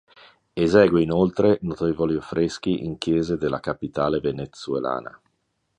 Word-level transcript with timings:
Esegue 0.55 1.03
inoltre 1.03 1.59
notevoli 1.61 2.15
affreschi 2.15 2.83
in 2.83 2.97
Chiese 2.97 3.37
della 3.37 3.59
capitale 3.59 4.19
venezuelana. 4.19 5.21